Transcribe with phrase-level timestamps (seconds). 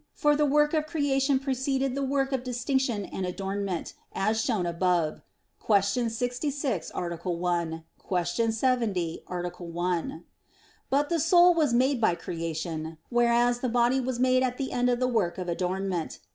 [0.15, 5.21] For the work of creation preceded the work of distinction and adornment, as shown above
[5.63, 6.09] (Q.
[6.09, 7.17] 66, A.
[7.29, 8.23] 1; Q.
[8.49, 9.53] 70, A.
[9.63, 10.23] 1).
[10.89, 14.89] But the soul was made by creation; whereas the body was made at the end
[14.89, 16.17] of the work of adornment.